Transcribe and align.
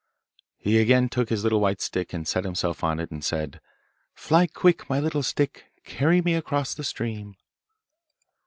He 0.57 0.79
again 0.79 1.09
took 1.09 1.29
his 1.29 1.43
little 1.43 1.59
white 1.61 1.79
stick, 1.79 2.09
set 2.23 2.43
himself 2.43 2.83
on 2.83 2.99
it, 2.99 3.11
and 3.11 3.23
said, 3.23 3.61
Fly 4.15 4.47
quick, 4.47 4.89
my 4.89 4.99
little 4.99 5.21
stick, 5.21 5.65
Carry 5.83 6.23
me 6.23 6.33
across 6.33 6.73
the 6.73 6.83
stream. 6.83 7.35